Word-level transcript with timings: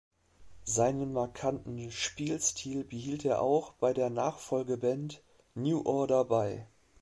Seinen 0.65 1.13
markanten 1.13 1.91
Spielstil 1.91 2.83
behielt 2.83 3.23
er 3.23 3.39
auch 3.39 3.73
bei 3.73 3.93
der 3.93 4.09
Nachfolgeband 4.09 5.21
New 5.53 5.83
Order 5.85 6.25
bei. 6.25 6.65